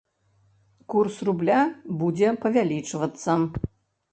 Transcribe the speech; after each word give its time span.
Курс 0.93 1.19
рубля 1.29 1.59
будзе 1.99 2.33
павялічвацца. 2.47 3.31